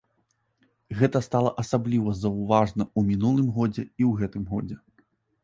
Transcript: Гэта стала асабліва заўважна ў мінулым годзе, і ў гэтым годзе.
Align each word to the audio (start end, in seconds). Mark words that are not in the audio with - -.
Гэта 1.01 1.21
стала 1.27 1.51
асабліва 1.63 2.15
заўважна 2.23 2.83
ў 2.97 3.11
мінулым 3.11 3.53
годзе, 3.61 3.87
і 3.87 4.03
ў 4.09 4.25
гэтым 4.25 4.43
годзе. 4.57 4.75